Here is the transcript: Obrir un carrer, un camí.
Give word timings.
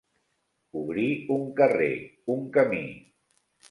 Obrir 0.81 1.11
un 1.37 1.45
carrer, 1.61 1.93
un 2.39 2.53
camí. 2.61 2.85